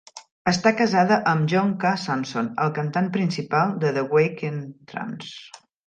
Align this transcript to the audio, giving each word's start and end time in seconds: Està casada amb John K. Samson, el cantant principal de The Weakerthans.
Està 0.51 0.71
casada 0.79 1.17
amb 1.33 1.51
John 1.51 1.75
K. 1.85 1.93
Samson, 2.05 2.49
el 2.65 2.73
cantant 2.81 3.13
principal 3.19 3.79
de 3.85 3.97
The 4.01 4.09
Weakerthans. 4.17 5.35